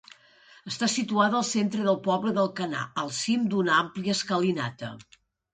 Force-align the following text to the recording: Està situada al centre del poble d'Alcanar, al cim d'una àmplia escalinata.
Està 0.71 0.87
situada 0.93 1.37
al 1.41 1.45
centre 1.49 1.85
del 1.89 1.99
poble 2.09 2.33
d'Alcanar, 2.39 2.87
al 3.05 3.13
cim 3.19 3.47
d'una 3.53 3.77
àmplia 3.85 4.17
escalinata. 4.19 4.91